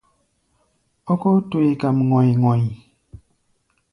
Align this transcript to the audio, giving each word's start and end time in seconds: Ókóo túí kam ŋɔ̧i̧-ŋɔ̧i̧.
Ókóo 1.11 1.37
túí 1.49 1.71
kam 1.81 1.97
ŋɔ̧i̧-ŋɔ̧i̧. 2.09 2.65